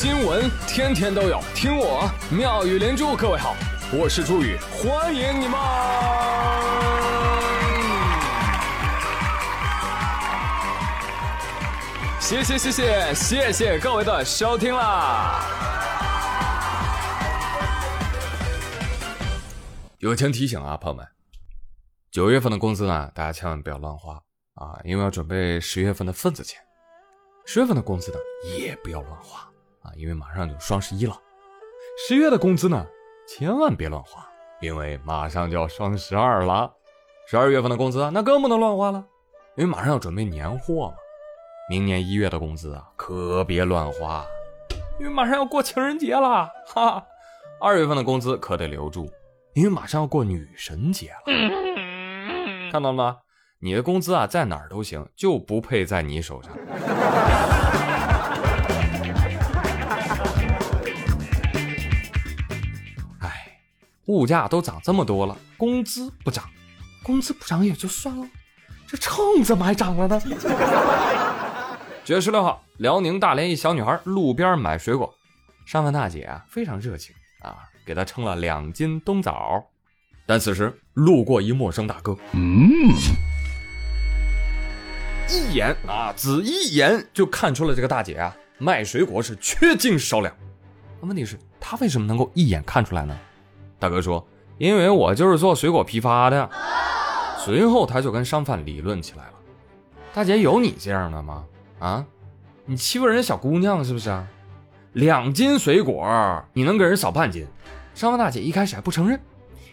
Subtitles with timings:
[0.00, 3.16] 新闻天天都有，听我妙语连珠。
[3.16, 3.56] 各位好，
[3.92, 5.58] 我是朱宇，欢迎你们！
[12.20, 15.42] 谢谢谢谢谢谢各位的收听啦！
[19.98, 21.04] 友情提醒啊，朋友们，
[22.12, 24.14] 九月份的工资呢，大家千万不要乱花
[24.54, 26.60] 啊，因为要准备十月份的份子钱。
[27.44, 28.18] 十月份的工资呢，
[28.56, 29.40] 也不要乱花
[29.88, 31.16] 啊，因为马上就双十一了。
[32.06, 32.86] 十月的工资呢，
[33.26, 34.26] 千万别乱花，
[34.60, 36.70] 因为马上就要双十二了。
[37.26, 39.04] 十二月份的工资那更不能乱花了，
[39.56, 40.94] 因为马上要准备年货嘛。
[41.70, 44.24] 明年一月的工资啊，可别乱花，
[44.98, 46.48] 因为马上要过情人节了。
[46.66, 47.04] 哈，
[47.60, 49.10] 二月份的工资可得留住，
[49.54, 51.32] 因为马上要过女神节了。
[52.72, 53.16] 看到了吗？
[53.60, 56.52] 你的工资啊，在哪儿都行，就不配在你手上。
[64.08, 66.44] 物价都涨这么多了，工资不涨，
[67.02, 68.26] 工资不涨也就算了，
[68.86, 70.20] 这秤怎么还涨了呢？
[72.04, 75.14] 九月十六号，辽宁大连一小女孩路边买水果，
[75.66, 79.62] 商贩大姐啊非常热情啊，给她称了两斤冬枣，
[80.26, 82.94] 但此时路过一陌生大哥，嗯。
[85.30, 90.34] 一眼啊，只一眼就看出了这个大姐啊，卖水果是缺斤少两。
[91.02, 93.14] 那问题是，他为什么能够一眼看出来呢？
[93.78, 94.26] 大哥说
[94.58, 96.48] ：“因为我就是做水果批发的。”
[97.38, 99.32] 随后他就跟商贩理论起来了
[100.12, 101.44] ：“大姐，有你这样的吗？
[101.78, 102.04] 啊，
[102.64, 104.16] 你欺负人家小姑娘是不是？
[104.94, 107.46] 两斤水果你能给人少半斤？”
[107.94, 109.20] 商贩大姐一开始还不承认：“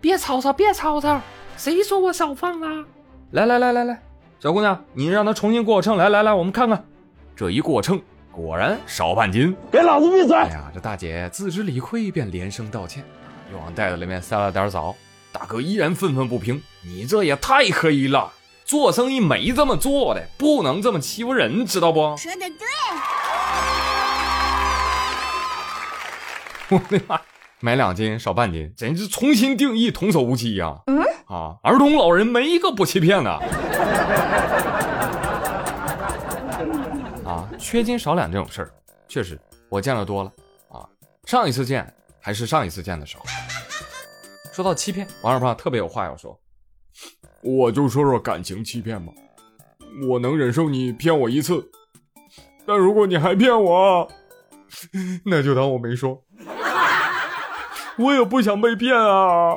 [0.00, 1.20] 别吵吵，别吵吵，
[1.56, 2.86] 谁说我少放了？
[3.30, 4.02] 来来来来来。”
[4.38, 5.96] 小姑娘，你让他重新过秤。
[5.96, 6.84] 来来来，我们看看，
[7.34, 8.00] 这一过秤，
[8.30, 9.56] 果然少半斤。
[9.72, 10.36] 给老子闭嘴！
[10.36, 13.02] 哎呀，这大姐自知理亏，便连声道歉，
[13.52, 14.94] 又往袋子里面塞了点枣。
[15.32, 18.32] 大哥依然愤愤不平：“你这也太黑了！
[18.64, 22.66] 做生意没这么做的，不能这么欺负人，知道不？”说的对。
[26.68, 27.20] 我的妈！
[27.60, 30.76] 买两斤少半斤，简直重新定义童叟无欺呀！
[30.86, 33.30] 嗯啊，儿童老人没一个不欺骗的。
[37.24, 38.70] 啊，缺斤少两这种事儿，
[39.08, 39.38] 确实
[39.68, 40.32] 我见得多了
[40.68, 40.84] 啊。
[41.24, 41.92] 上一次见
[42.26, 43.24] 还是上一次见的时候。
[44.52, 46.36] 说到欺骗，王二胖特别有话要说。
[47.40, 49.12] 我就说说感情欺骗吧，
[50.08, 51.64] 我能忍受你骗我一次，
[52.66, 54.08] 但如果你还骗我，
[55.24, 56.20] 那就当我没说。
[57.96, 59.54] 我也不想被骗啊，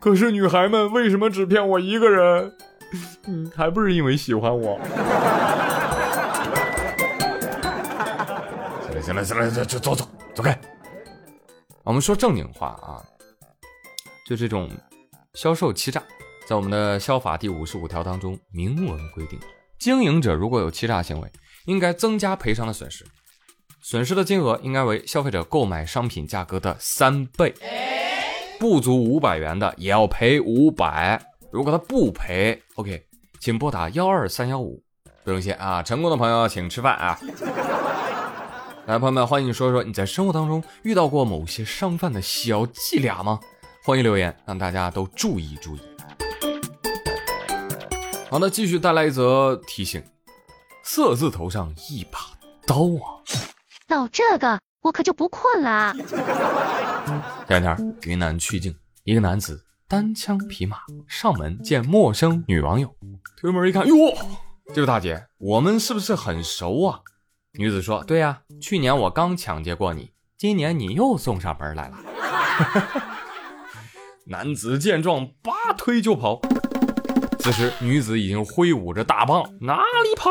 [0.00, 2.56] 可是女孩们为什么只骗我一个人？
[3.28, 4.80] 嗯，还不是因为喜欢我。
[9.02, 10.58] 行了行了行了，走走走走开。
[11.84, 13.02] 我们说正经话啊，
[14.24, 14.70] 就这种
[15.34, 16.00] 销售欺诈，
[16.46, 19.38] 在我们的消法第五十五条当中明文规定，
[19.80, 21.28] 经营者如果有欺诈行为，
[21.64, 23.04] 应该增加赔偿的损失。
[23.80, 27.52] 损失的金额应该为消费者购买商品价格的三倍，
[28.60, 31.20] 不足五百元的也要赔五百。
[31.50, 33.04] 如果他不赔，OK，
[33.40, 34.80] 请拨打幺二三幺五，
[35.24, 35.82] 不用谢啊。
[35.82, 37.18] 成功的朋友请吃饭啊。
[38.84, 43.38] 来，朋友们，欢迎你说说你在生活当中遇到过某些商贩的小伎俩吗？
[43.84, 45.80] 欢迎留言，让大家都注意注意。
[48.28, 50.02] 好的，继续带来一则提醒：
[50.82, 52.18] 色字头上一把
[52.66, 53.22] 刀啊。
[53.86, 55.94] 到这个我可就不困了。
[57.46, 62.92] 前两天云南曲靖，一个男子单枪匹马上门见陌生女网友，
[63.40, 63.94] 推门一看，哟，
[64.74, 67.00] 这位大姐，我们是不是很熟啊？
[67.58, 71.98] 女子说：对呀，去年我刚抢劫过你，今年你又送上门来了。
[74.24, 76.40] 男子见状，拔腿就跑。
[77.40, 80.30] 此时女子已经挥舞着大棒，哪里跑？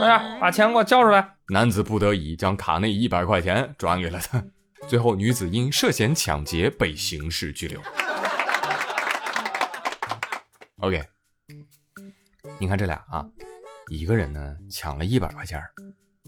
[0.00, 1.34] 哎呀，把钱给我交出来！
[1.48, 4.42] 男子不得已将卡内一百块钱转给了他。
[4.88, 7.78] 最后，女子因涉嫌抢劫被刑事拘留。
[10.78, 11.04] OK，
[12.58, 13.26] 你看这俩啊，
[13.90, 15.60] 一个人呢抢了一百块钱，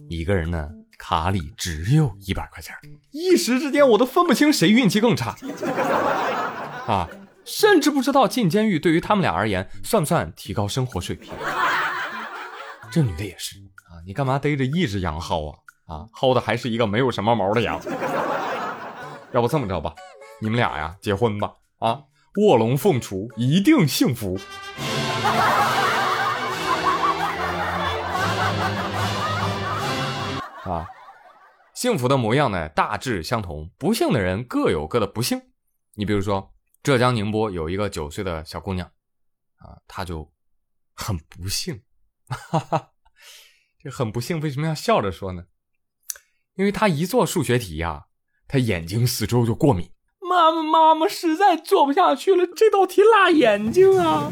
[0.08, 0.68] 一个人呢
[0.98, 2.74] 卡里只有一百块钱，
[3.12, 5.36] 一时之间我都分不清谁运气更差
[6.88, 7.08] 啊，
[7.44, 11.32] 甚至不知道进监狱对于他们俩而言算不算提高生活水平。
[12.90, 15.58] 这女的也是啊，你干嘛逮着一只羊薅啊？
[15.86, 17.80] 啊，薅的还是一个没有什么毛的羊。
[19.30, 19.94] 要不这么着吧，
[20.40, 22.00] 你们俩呀结婚吧，啊，
[22.40, 24.36] 卧龙凤雏，一定幸福。
[30.64, 30.86] 啊。
[31.74, 35.40] 幸福的模样呢，大致相同；不幸的人各有各的不幸。
[35.94, 38.86] 你比如说，浙江宁波有一个九岁的小姑娘，
[39.56, 40.30] 啊，她就
[40.94, 41.82] 很不幸，
[42.28, 42.90] 哈哈，
[43.82, 45.44] 这很不幸，为什么要笑着说呢？
[46.56, 48.06] 因为她一做数学题呀，
[48.46, 49.90] 她眼睛四周就过敏。
[50.20, 54.30] 妈妈，妈妈实在做不下去了，这道题辣眼睛啊！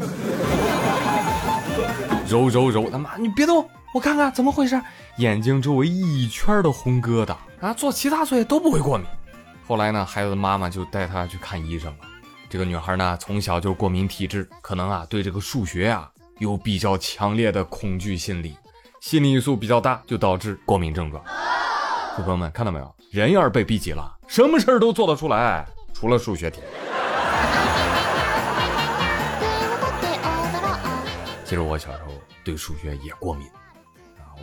[2.27, 4.81] 揉揉揉，他妈，你别动，我看看怎么回事。
[5.17, 9.05] 眼睛周围一圈的红疙瘩啊，做其他作业都不会过敏。
[9.67, 11.99] 后来呢，孩子的妈妈就带她去看医生了。
[12.49, 16.09] 这个女孩呢，从小就过敏体质，可能啊对这个数学啊
[16.39, 18.55] 有比较强烈的恐惧心理，
[19.01, 21.23] 心理因素比较大，就导致过敏症状。
[22.15, 22.95] 小朋友们看到没有？
[23.11, 26.61] 人要是被逼急了，什么事儿都做得出来，除了数学题。
[31.43, 32.13] 其实我小时候
[32.45, 33.45] 对数学也过敏。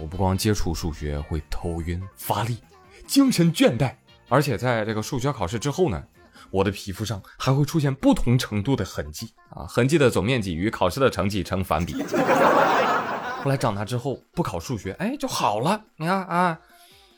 [0.01, 2.59] 我不光接触数学会头晕、乏力、
[3.07, 3.93] 精神倦怠，
[4.29, 6.03] 而且在这个数学考试之后呢，
[6.51, 11.95] 我的皮肤上还会出现不同程度的痕迹啊，痕迹的总面积与考试的成绩成反比。
[13.43, 15.81] 后来长大之后不考数学，哎，就好了。
[15.97, 16.59] 你看啊，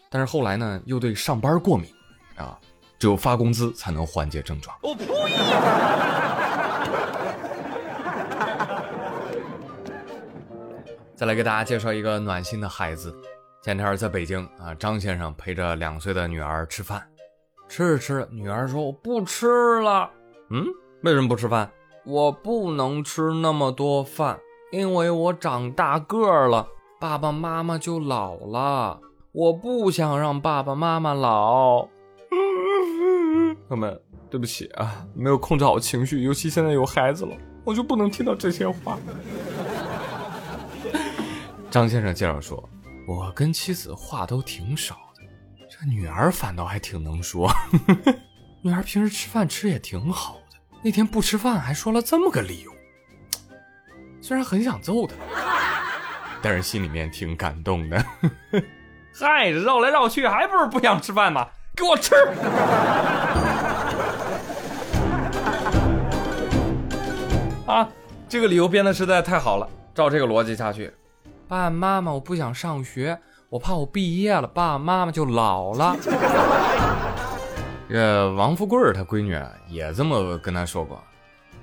[0.08, 1.92] 但是后来呢，又对上班过敏
[2.36, 2.58] 啊，
[2.98, 4.76] 只有发工资才能缓解症状。
[4.82, 5.06] 我呸！
[11.20, 13.14] 再来给大家介绍一个暖心的孩子。
[13.60, 17.06] 前天在北京啊，张先生陪着两岁的女儿吃饭，
[17.68, 20.10] 吃着吃着，女儿说：“我不吃了。”
[20.48, 20.64] 嗯，
[21.02, 21.70] 为什么不吃饭？
[22.06, 24.40] 我不能吃那么多饭，
[24.72, 26.66] 因为我长大个了，
[26.98, 28.98] 爸爸妈妈就老了，
[29.32, 31.82] 我不想让爸爸妈妈老。
[33.68, 34.00] 朋友们，
[34.30, 38.98] 对不起啊，没有控制好情绪，尤其现在有孩子了，我就不能听到这些话。
[41.70, 42.68] 张先生介绍说
[43.06, 45.22] ：“我跟妻子话都挺少的，
[45.70, 47.48] 这女儿反倒还挺能说。
[48.60, 52.72] 女儿平时吃饭吃也挺好的，那天不吃饭还说了这么个理由。
[54.20, 55.14] 虽然很想揍她，
[56.42, 58.04] 但是心里面挺感动的。
[59.14, 61.46] 嗨，绕来绕去还不是不想吃饭吗？
[61.76, 62.16] 给我吃！
[67.64, 67.88] 啊，
[68.28, 70.92] 这个理由编的实在太好了，照这个逻辑下去。”
[71.50, 73.18] 爸爸妈妈，我不想上学，
[73.48, 75.96] 我怕我毕业了，爸爸妈妈就老了。
[77.88, 79.36] 这 王富贵他闺女
[79.66, 81.02] 也这么跟他说过。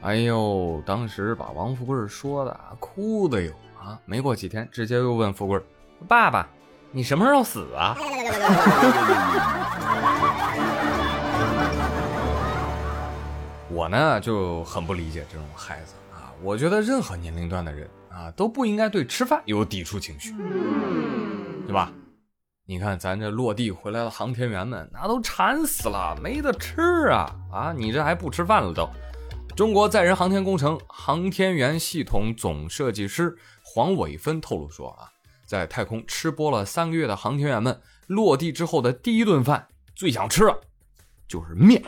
[0.02, 3.50] 哎呦，当时把王富贵说的哭的哟
[3.82, 3.98] 啊！
[4.04, 5.58] 没过几天，直接又问富贵
[6.06, 6.46] ：“爸爸，
[6.92, 7.96] 你什么时候死啊？”
[13.72, 16.07] 我呢就很不理解这种孩子啊！
[16.42, 17.90] 我觉得任何年龄段的人。
[18.10, 20.34] 啊，都不应该对吃饭有抵触情绪，
[21.68, 21.92] 对吧？
[22.66, 26.82] 你看咱这落地回来的航天员们，那都馋死了，没得吃
[27.12, 27.36] 啊！
[27.52, 28.90] 啊，你这还不吃饭了都？
[29.56, 35.06] 中国载人航天工程航天员系统总设计师黄伟芬透露说啊，
[35.46, 40.60] 在太空吃播了三个月的航天员们，落地之后的第一顿饭最想吃的
[41.28, 41.80] 就是面。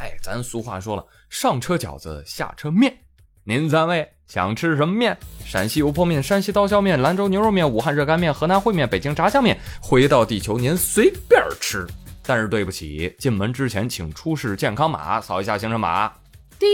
[0.00, 2.98] 哎，咱俗话说了，上车饺子，下车面。
[3.46, 5.18] 您三位想吃什么面？
[5.44, 11.86] 陕西油泼面、山西刀削面、兰州牛肉面、武汉热干面、河南烩面、北京炸酱面，回到地球您随便吃。
[12.22, 16.10] 但是对不起，进门之前请出示健康码，扫一下行程码。
[16.58, 16.66] 滴，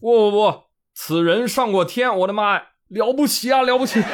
[0.00, 0.64] 不不不，
[0.94, 4.02] 此人上过天，我的妈呀，了不起啊，了不起！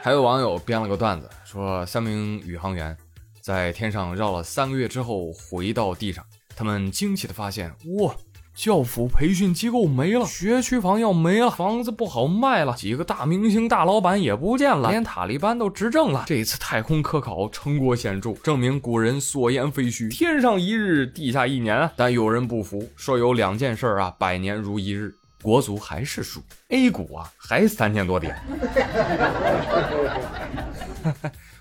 [0.00, 2.96] 还有网友编了个段子，说三名宇航员
[3.42, 6.24] 在天上绕了三个月之后回到地上，
[6.56, 8.14] 他们惊奇的发现，哇！
[8.56, 16.24] 教辅培训机构没了，学区房要没了，房子不好卖了，几个大明星、大老板也不见了，连塔利班都执政了。
[16.26, 21.90] 这次太空科考成果显著，证明古人所言非虚，天上一日，地下一年。
[21.96, 28.34] 但有人不服，说有两件事啊，百年如一日，国足还是输，A 股啊还三千多点。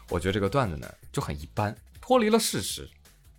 [0.09, 2.87] 我觉得这个段子呢就很一般，脱离了事实。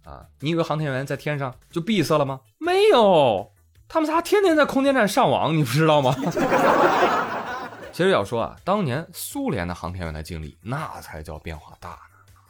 [0.07, 2.39] 啊，你以为航天员在天上就闭塞了吗？
[2.59, 3.51] 没有，
[3.89, 6.15] 他们仨天天在空间站上网，你不知道吗？
[7.93, 11.97] 其实要说啊，当年苏联的航天员的经历，那才叫变化大呢。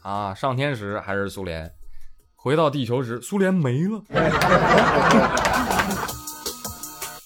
[0.02, 1.72] 啊，上天时还是苏联，
[2.34, 4.02] 回到地球时苏联没了。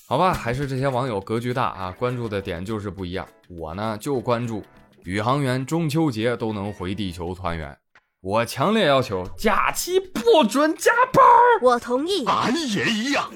[0.07, 3.27] 好吧，还是这些网友格局大啊，关注的点就是不一样。
[3.49, 4.63] 我呢就关注
[5.05, 7.77] 宇航员中秋节都能回地球团圆。
[8.23, 11.25] 我强烈要求假期不准加班
[11.63, 12.27] 我同意。
[12.27, 13.31] 俺也一样。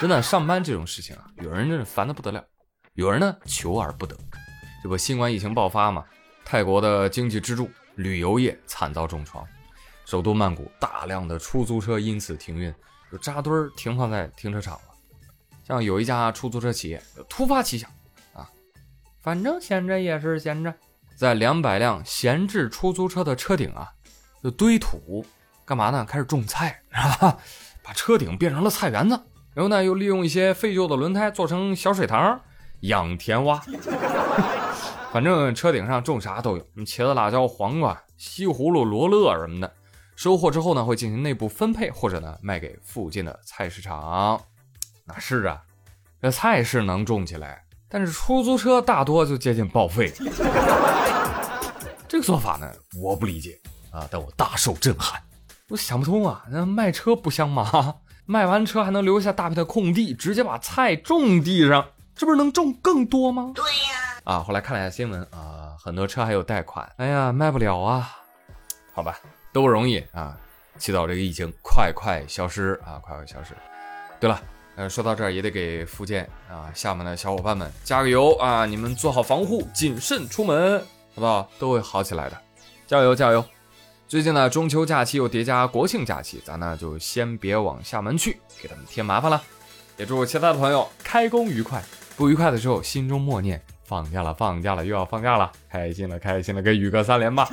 [0.00, 2.42] 真的，上班这种事情啊，有人真是烦的不得了，
[2.94, 4.16] 有人呢求而不得。
[4.82, 6.02] 这不新冠疫情爆发嘛，
[6.46, 9.46] 泰国的经济支柱旅游业惨遭重创，
[10.06, 12.74] 首都曼谷大量的出租车因此停运，
[13.12, 14.80] 就扎堆儿停放在停车场了。
[15.66, 17.90] 像有一家出租车企业突发奇想
[18.32, 18.48] 啊，
[19.20, 20.72] 反正闲着也是闲着，
[21.18, 23.90] 在两百辆闲置出租车的车顶啊，
[24.40, 25.26] 就堆土，
[25.64, 26.04] 干嘛呢？
[26.04, 27.36] 开始种菜， 啊，
[27.82, 29.20] 把车顶变成了菜园子。
[29.52, 32.40] 然后呢，又利用一些废旧的轮胎做成小水塘，
[32.82, 33.60] 养田蛙。
[35.10, 39.74] 反正车顶上种啥都有，茄子、辣椒、黄瓜、西葫芦、罗勒什么的。
[40.14, 44.40] 收获之后呢，会进行内部分配，或者呢卖给附近的菜市场。
[45.04, 45.62] 那是啊，
[46.22, 50.12] 这菜是能种起来，但是出租车大多就接近报废。
[52.06, 53.58] 这个做法呢，我不理解
[53.90, 55.20] 啊，但我大受震撼。
[55.68, 57.96] 我想不通啊，那卖车不香吗？
[58.24, 63.52] 卖完车还能留下大片的空地，直接把菜种地上，这不是能种更多吗？
[63.54, 64.20] 对呀。
[64.24, 68.10] 啊，后来看了一下新闻啊，很多车还有贷款，哎呀，卖不了啊。
[68.92, 69.18] 好吧，
[69.52, 70.36] 都不容易啊，
[70.78, 73.54] 祈祷这个疫情快快消失啊，快快消失。
[74.20, 74.38] 对了。
[74.78, 78.64] 呃，说到这儿也得给福建啊，厦门的小伙伴们加个油啊！
[78.64, 80.78] 你们做好防护，谨慎出门，
[81.16, 81.50] 好不好？
[81.58, 82.38] 都会好起来的，
[82.86, 83.44] 加油加油！
[84.06, 89.42] 最近呢，中秋假期又叠加国庆假期，咱呢就先别往厦门去，给他们添麻烦了。
[89.96, 91.82] 也祝其他的朋友开工愉快，
[92.16, 97.48] 不愉快的时候心中默念：放假了，放假了，又要放假了，开心了，开心了，给宇哥三连吧！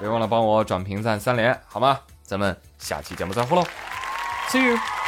[0.00, 2.00] 别忘了帮我转评赞三连，好吗？
[2.22, 3.62] 咱们下期节目再会喽
[4.48, 5.05] ，See you。